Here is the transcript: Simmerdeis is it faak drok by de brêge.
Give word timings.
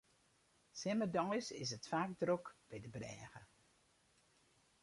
Simmerdeis 0.79 1.47
is 1.63 1.71
it 1.75 1.85
faak 1.91 2.11
drok 2.21 2.45
by 2.67 2.77
de 2.83 2.89
brêge. 2.95 3.39